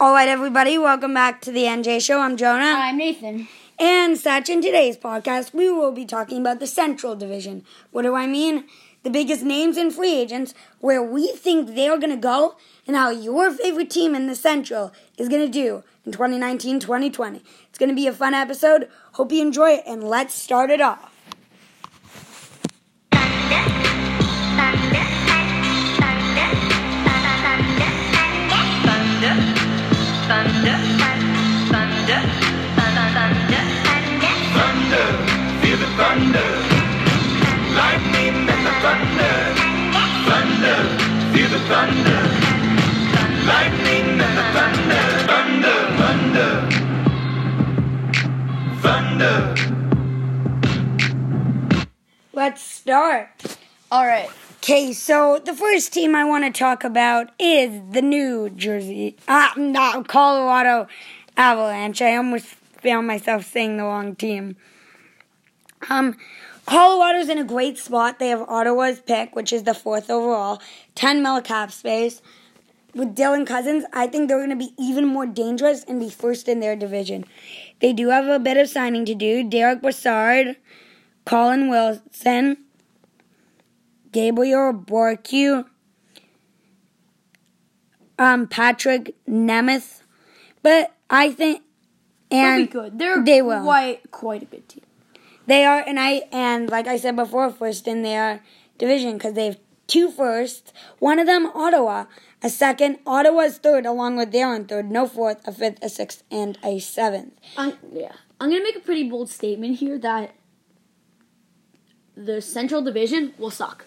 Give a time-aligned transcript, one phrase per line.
[0.00, 2.20] All right, everybody, welcome back to the NJ Show.
[2.20, 2.76] I'm Jonah.
[2.76, 3.48] I'm Nathan.
[3.80, 7.64] And such in today's podcast, we will be talking about the Central Division.
[7.90, 8.66] What do I mean?
[9.02, 12.56] The biggest names and free agents, where we think they're going to go,
[12.86, 17.42] and how your favorite team in the Central is going to do in 2019 2020.
[17.68, 18.88] It's going to be a fun episode.
[19.14, 21.17] Hope you enjoy it, and let's start it off.
[52.88, 53.28] Start.
[53.92, 54.30] All right.
[54.62, 59.52] Okay, so the first team I want to talk about is the New Jersey, ah,
[59.58, 60.88] no, Colorado
[61.36, 62.00] Avalanche.
[62.00, 64.56] I almost found myself saying the wrong team.
[65.90, 66.16] Um,
[66.64, 68.18] Colorado's in a great spot.
[68.18, 70.62] They have Ottawa's pick, which is the fourth overall,
[70.94, 72.22] 10 mil cap space.
[72.94, 76.48] With Dylan Cousins, I think they're going to be even more dangerous and be first
[76.48, 77.26] in their division.
[77.80, 79.46] They do have a bit of signing to do.
[79.46, 80.56] Derek Brassard,
[81.26, 82.56] Colin Wilson,
[84.18, 85.64] Gabriel Bourque,
[88.18, 90.02] um, Patrick Nemeth,
[90.60, 91.62] but I think
[92.28, 92.98] and good.
[92.98, 93.62] They're they will.
[93.62, 94.82] quite quite a good team.
[95.46, 98.42] They are, and I and like I said before, first in their
[98.76, 100.72] division because they have two firsts.
[100.98, 102.06] One of them, Ottawa,
[102.42, 102.98] a second.
[103.06, 104.90] Ottawa's third, along with their own third.
[104.90, 107.34] No fourth, a fifth, a sixth, and a seventh.
[107.56, 110.34] I'm, yeah, I'm gonna make a pretty bold statement here that
[112.16, 113.84] the Central Division will suck.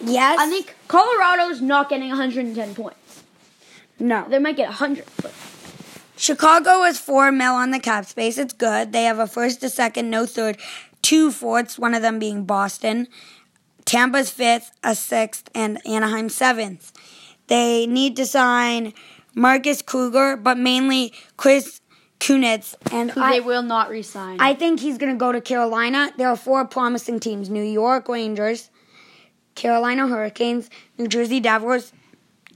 [0.00, 3.22] Yes, I think Colorado's not getting 110 points.
[3.98, 4.26] no.
[4.28, 5.32] They might get 100, but
[6.16, 8.38] Chicago is four mil on the cap space.
[8.38, 8.92] It's good.
[8.92, 10.58] They have a first, a second, no third,
[11.02, 13.08] two fourths, one of them being Boston.
[13.84, 16.92] Tampa's fifth, a sixth, and Anaheim seventh.
[17.46, 18.92] They need to sign
[19.34, 21.80] Marcus Kruger, but mainly Chris
[22.20, 22.74] Kunitz.
[22.92, 24.36] And who I, they will not resign.
[24.40, 26.10] I think he's going to go to Carolina.
[26.18, 28.68] There are four promising teams New York Rangers,
[29.58, 31.92] Carolina Hurricanes, New Jersey Devils,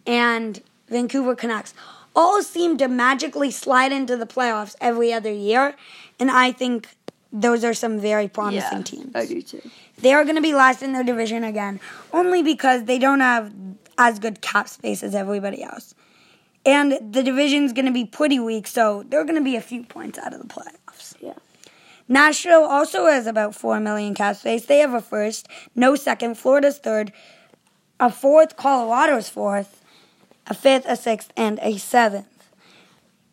[0.06, 1.74] and Vancouver Canucks.
[2.14, 5.74] All seem to magically slide into the playoffs every other year,
[6.20, 6.88] and I think
[7.32, 9.10] those are some very promising teams.
[9.16, 9.62] I do too.
[9.98, 11.80] They are going to be last in their division again,
[12.12, 13.52] only because they don't have
[13.98, 15.94] as good cap space as everybody else.
[16.64, 19.82] And the division's going to be pretty weak, so they're going to be a few
[19.82, 21.16] points out of the playoffs.
[21.20, 21.34] Yeah.
[22.12, 24.66] Nashville also has about 4 million cap space.
[24.66, 26.36] They have a first, no second.
[26.36, 27.10] Florida's third,
[27.98, 28.54] a fourth.
[28.58, 29.82] Colorado's fourth,
[30.46, 32.26] a fifth, a sixth, and a seventh.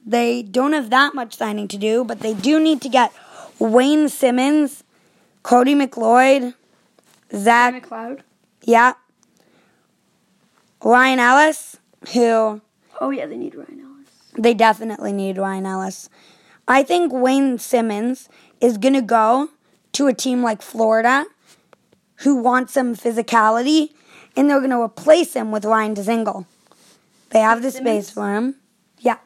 [0.06, 3.12] They don't have that much signing to do, but they do need to get
[3.59, 4.85] Wayne Simmonds,
[5.44, 6.53] Cody McLeod,
[7.35, 8.22] Zach, McLeod.
[8.63, 8.94] yeah,
[10.81, 11.78] Ryan Ellis,
[12.13, 12.61] who
[13.01, 14.09] Oh yeah, they need Ryan Ellis.
[14.38, 16.09] they definitely need Ryan Ellis.
[16.66, 18.29] I think Wayne Simmonds
[18.62, 19.50] is going to go
[19.94, 21.25] to a team like Florida
[22.18, 23.92] who wants some physicality,
[24.36, 26.46] and they're going to replace him with Ryan Dezingle.
[27.30, 28.08] They have the Simmonds?
[28.08, 28.56] space for him.
[29.00, 29.18] Yeah.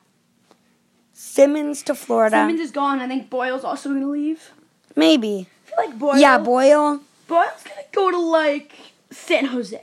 [1.14, 2.36] Simmonds to Florida.
[2.36, 3.00] Simmonds is gone.
[3.00, 4.52] I think Boyle's also gonna leave.
[4.96, 5.48] Maybe.
[5.66, 6.18] I feel like Boyle.
[6.18, 7.00] Yeah, Boyle.
[7.28, 8.74] Boyle's gonna go to like
[9.10, 9.82] San Jose.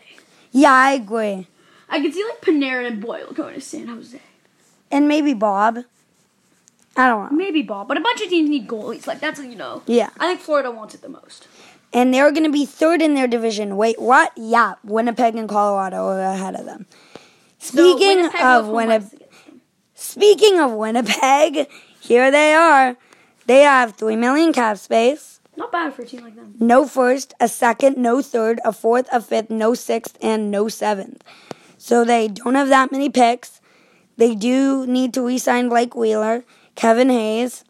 [0.52, 1.46] Yeah, I agree.
[1.88, 4.20] I could see like Panarin and Boyle going to San Jose.
[4.90, 5.78] And maybe Bob.
[6.96, 7.36] I don't know.
[7.36, 9.06] Maybe Bob, but a bunch of teams need goalies.
[9.06, 9.82] Like that's you know.
[9.86, 10.10] Yeah.
[10.18, 11.46] I think Florida wants it the most.
[11.92, 13.76] And they're going to be third in their division.
[13.76, 14.32] Wait, what?
[14.36, 16.86] Yeah, Winnipeg and Colorado are ahead of them.
[17.58, 19.60] Speaking will of Winnipeg, ice against them.
[19.94, 21.68] speaking of Winnipeg,
[22.00, 22.96] here they are.
[23.46, 26.54] They have three million cap space, Not bad for a team like them.
[26.60, 31.24] no first, a second, no third, a fourth, a fifth, no sixth, and no seventh.
[31.76, 33.60] So they don't have that many picks.
[34.16, 36.44] They do need to re-sign Blake Wheeler,
[36.80, 37.62] Kevin Hayes,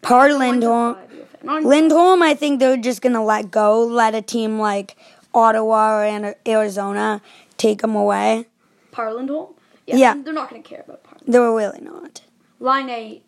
[0.00, 0.96] Par Lindholm.
[1.44, 4.96] Lindholm, I think they're just gonna let go, let a team like
[5.34, 7.20] Ottawa or Arizona
[7.58, 8.46] take him away.
[8.90, 9.52] Par Lindholm?
[9.84, 10.14] Yeah.
[10.14, 11.32] They're not going to care about Par Lindholm.
[11.32, 12.22] They're really not.
[12.58, 13.20] Laine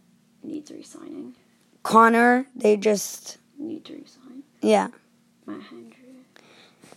[0.42, 1.34] needs resigning.
[1.82, 4.42] Connor, they just Need to resign.
[4.62, 4.88] yeah.
[5.44, 5.60] Matt.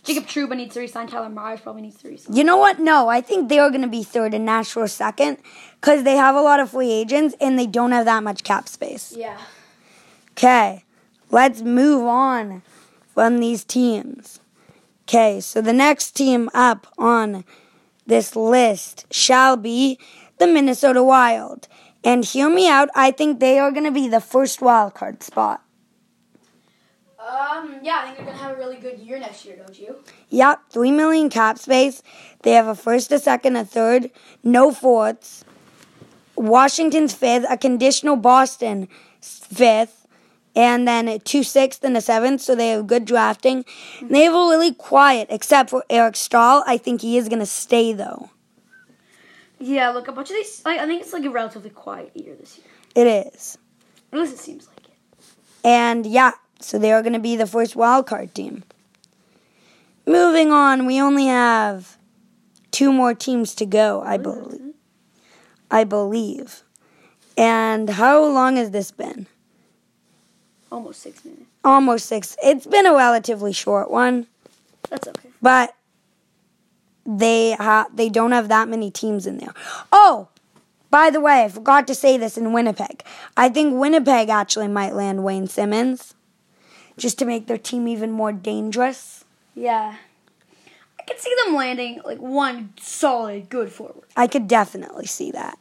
[0.04, 1.06] Jacob Trouba needs to resign.
[1.08, 2.36] Tyler Myers probably needs to resign.
[2.36, 2.78] You know what?
[2.78, 5.38] No, I think they are gonna be third and Nashville second
[5.80, 8.68] because they have a lot of free agents and they don't have that much cap
[8.68, 9.14] space.
[9.16, 9.38] Yeah.
[10.32, 10.84] Okay,
[11.30, 12.62] let's move on
[13.14, 14.40] from these teams.
[15.08, 17.44] Okay, so the next team up on
[18.06, 19.98] this list shall be
[20.38, 21.68] the Minnesota Wild.
[22.02, 25.22] And hear me out, I think they are going to be the first wild card
[25.22, 25.62] spot.
[27.26, 29.96] Um, yeah, I think they're gonna have a really good year next year, don't you?
[30.28, 32.02] Yep, 3 million cap space.
[32.42, 34.10] They have a first, a second, a third,
[34.42, 35.44] no fourths.
[36.36, 38.88] Washington's fifth, a conditional Boston
[39.20, 40.06] fifth,
[40.56, 43.64] and then two sixth and a seventh, so they have good drafting.
[44.00, 46.62] And they have a really quiet, except for Eric Staal.
[46.66, 48.30] I think he is going to stay, though.
[49.58, 50.62] Yeah, look, a bunch of these.
[50.64, 52.66] I, I think it's like a relatively quiet year this year.
[52.94, 53.58] It is.
[54.12, 55.24] At least it seems like it.
[55.64, 56.32] And yeah,
[56.64, 58.64] so they are going to be the first wild card team.
[60.06, 61.96] Moving on, we only have
[62.70, 64.74] two more teams to go, I believe.
[65.70, 66.62] I believe.
[67.36, 69.26] And how long has this been?
[70.70, 71.44] Almost six minutes.
[71.64, 72.36] Almost six.
[72.42, 74.26] It's been a relatively short one,
[74.90, 75.30] That's okay.
[75.40, 75.74] but
[77.06, 79.54] they ha- they don't have that many teams in there.
[79.92, 80.28] Oh,
[80.90, 83.02] by the way, I forgot to say this in Winnipeg.
[83.36, 86.14] I think Winnipeg actually might land Wayne Simmonds
[86.96, 89.24] just to make their team even more dangerous.
[89.54, 89.96] Yeah.
[90.98, 94.08] I could see them landing like one solid good forward.
[94.16, 95.58] I could definitely see that.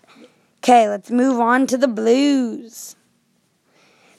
[0.60, 2.96] Okay, let's move on to the Blues.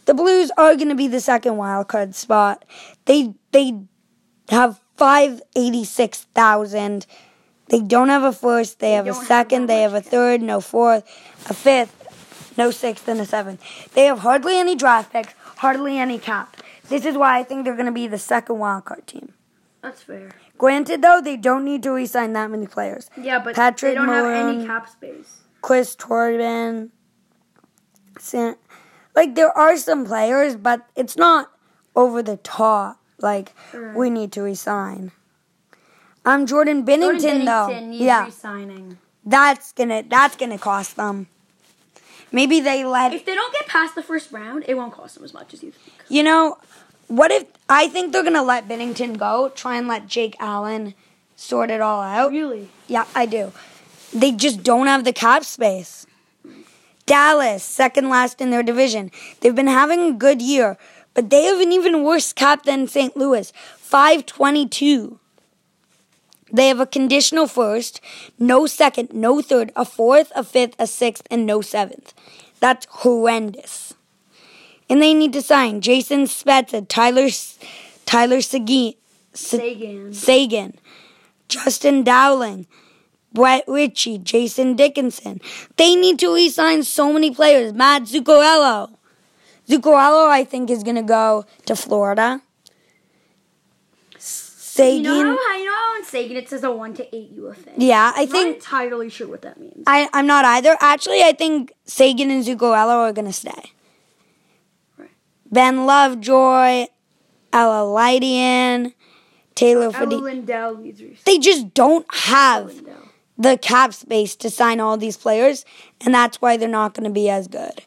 [0.05, 2.65] The Blues are going to be the second wild card spot.
[3.07, 3.81] They they
[4.51, 7.07] have five eighty six thousand.
[7.69, 8.81] They don't have a first.
[8.81, 9.67] They have a don't have second.
[9.67, 10.43] They have a third.
[10.43, 11.05] No fourth.
[11.49, 12.55] A fifth.
[12.59, 13.95] No sixth and a seventh.
[13.95, 15.33] They have hardly any draft picks.
[15.57, 16.59] Hardly any cap.
[16.89, 19.33] This is why I think they're going to be the second wild card team.
[19.83, 20.31] That's fair.
[20.57, 23.11] Granted, though, they don't need to re-sign that many players.
[23.17, 25.43] Yeah, but Patrick they don't have any cap space.
[25.61, 26.91] Chris Thorburn.
[29.15, 31.51] Like there are some players, but it's not
[31.95, 33.01] over the top.
[33.19, 33.55] Like
[33.95, 35.13] we need to resign.
[36.25, 38.99] Um, Jordan Binnington, Jordan though, Binnington needs yeah, re-signing.
[39.25, 41.29] that's gonna that's gonna cost them.
[42.35, 45.25] Maybe they let If they don't get past the first round, it won't cost them
[45.25, 45.97] as much as you think.
[46.09, 46.59] you know.
[47.07, 49.51] What if I think they're gonna let Binnington go?
[49.51, 50.95] Try and let Jake Allen
[51.37, 52.31] sort it all out.
[52.33, 52.71] Really?
[52.89, 53.53] Yeah, I do.
[54.13, 56.07] They just don't have the cap space.
[57.07, 59.11] Dallas, second last in their division.
[59.41, 60.79] They've been having a good year,
[61.13, 63.15] but they have an even worse cap than St.
[63.17, 63.53] Louis.
[63.79, 65.19] 522.
[66.55, 68.01] They have a conditional first,
[68.39, 72.15] no second, no third, a fourth, a fifth, a sixth, and no seventh.
[72.61, 73.95] That's horrendous.
[74.89, 77.29] And they need to sign Jason Spezza, Tyler
[78.07, 78.95] Tyler Seguin,
[79.33, 80.15] Sagan.
[80.15, 80.79] Sagan,
[81.49, 82.69] Justin Dowling,
[83.33, 85.41] Brett Ritchie, Jason Dickinson.
[85.77, 87.73] They need to re-sign so many players.
[87.73, 88.95] Matt Zuccarello.
[89.69, 92.43] Zuccarello, I think, is going to go to Florida.
[94.19, 95.05] Sagan.
[95.05, 95.39] You know
[96.15, 97.73] Sagan it says a one to eight UFA.
[97.77, 99.83] yeah, I think I'm not entirely sure what that means.
[99.89, 100.77] I, I'm not either.
[100.81, 103.73] Actually, I think Sagan and Zuccarello are going to stay.
[104.97, 105.11] Right.
[105.51, 106.87] Ben Lovejoy,
[107.53, 108.93] Esa Lindell,
[109.57, 110.23] Taylor Fedun.
[110.23, 112.73] Lindell needs re- They just don't have
[113.37, 115.65] the cap space to sign all these players,
[116.01, 117.83] and that's why they're not going to be as good.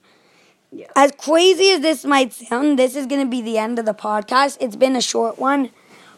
[0.74, 0.88] Yeah.
[0.98, 3.94] As crazy as this might sound, this is going to be the end of the
[3.94, 4.58] podcast.
[4.60, 5.70] It's been a short one,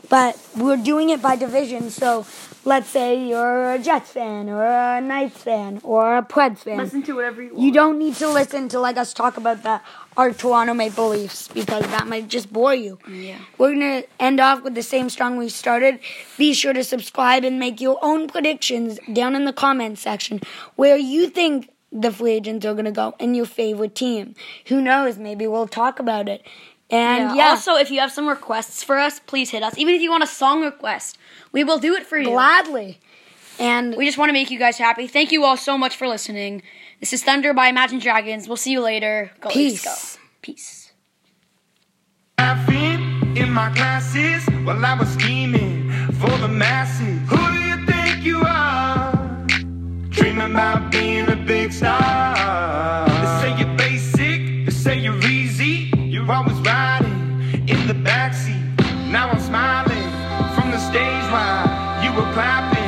[0.07, 1.89] but we're doing it by division.
[1.89, 2.25] So
[2.65, 6.77] let's say you're a Jets fan, or a Knights fan, or a Preds fan.
[6.77, 7.59] Listen to whatever you want.
[7.61, 9.81] You don't need to listen to like us talk about the
[10.17, 12.99] our Toronto Maple Leafs because that might just bore you.
[13.09, 13.39] Yeah.
[13.57, 15.99] We're gonna end off with the same strong we started.
[16.37, 20.41] Be sure to subscribe and make your own predictions down in the comments section
[20.75, 24.35] where you think the free agents are gonna go and your favorite team.
[24.67, 25.17] Who knows?
[25.17, 26.43] Maybe we'll talk about it.
[26.91, 29.77] And yeah, Also, if you have some requests for us, please hit us.
[29.77, 31.17] Even if you want a song request,
[31.51, 32.29] we will do it for you.
[32.29, 32.99] gladly.
[33.59, 35.05] And We just want to make you guys happy.
[35.07, 36.63] Thank you all so much for listening.
[36.99, 38.47] This is Thunder by Imagine Dragons.
[38.47, 39.31] We'll see you later.
[39.41, 40.15] Go Leafs, Peace.
[40.15, 40.21] go.
[40.41, 40.91] Peace.
[42.39, 47.19] laughing in my classes while I was scheming for the masses.
[47.29, 49.11] Who do you think you are?
[50.09, 51.18] Dreaming about being
[62.03, 62.78] you were clapping.